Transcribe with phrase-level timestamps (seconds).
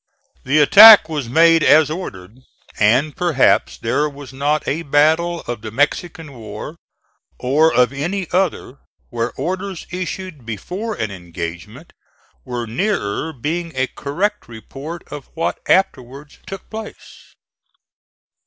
[0.43, 2.39] The attack was made as ordered,
[2.79, 6.77] and perhaps there was not a battle of the Mexican war,
[7.37, 8.79] or of any other,
[9.11, 11.93] where orders issued before an engagement
[12.43, 17.35] were nearer being a correct report of what afterwards took place.